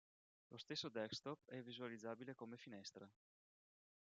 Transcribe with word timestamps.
Lo 0.49 0.57
stesso 0.57 0.89
Desktop 0.89 1.45
è 1.45 1.61
visualizzabile 1.61 2.33
come 2.33 2.57
finestra. 2.57 3.07